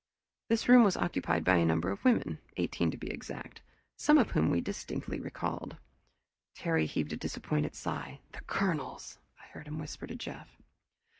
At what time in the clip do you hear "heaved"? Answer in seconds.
6.87-7.13